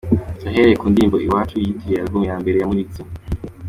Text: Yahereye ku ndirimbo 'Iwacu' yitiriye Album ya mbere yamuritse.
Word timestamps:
Yahereye 0.45 0.75
ku 0.79 0.85
ndirimbo 0.91 1.17
'Iwacu' 1.19 1.61
yitiriye 1.63 1.97
Album 2.03 2.23
ya 2.29 2.35
mbere 2.41 2.57
yamuritse. 2.57 2.99